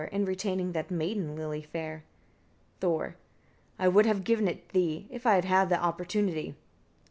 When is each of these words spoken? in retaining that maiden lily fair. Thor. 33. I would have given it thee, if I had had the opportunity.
in 0.11 0.25
retaining 0.25 0.71
that 0.71 0.89
maiden 0.89 1.35
lily 1.35 1.61
fair. 1.61 2.03
Thor. 2.79 3.17
33. 3.77 3.85
I 3.85 3.87
would 3.87 4.05
have 4.07 4.23
given 4.23 4.47
it 4.47 4.69
thee, 4.69 5.05
if 5.11 5.27
I 5.27 5.35
had 5.35 5.45
had 5.45 5.69
the 5.69 5.79
opportunity. 5.79 6.55